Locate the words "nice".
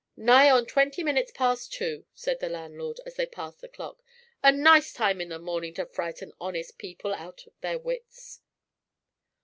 4.51-4.93